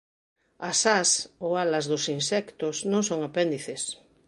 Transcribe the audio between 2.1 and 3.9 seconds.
insectos non son apéndices.